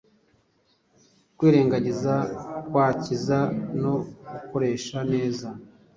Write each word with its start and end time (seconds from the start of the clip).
Kwirengagiza 1.37 2.15
kwakiza 2.69 3.37
no 3.81 3.93
gukoresha 4.31 4.97
neza 5.13 5.47